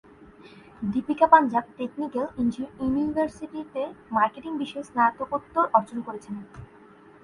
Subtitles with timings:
[0.83, 2.25] Deepika Punjab technical
[2.79, 3.81] ইউনিভার্সিটিতে
[4.11, 6.35] marketing বিষয়ে স্নাতকোত্তর অর্জন করেছেন।